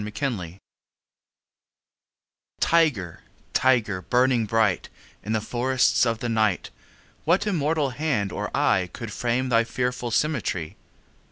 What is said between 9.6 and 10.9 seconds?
fearful symmetry?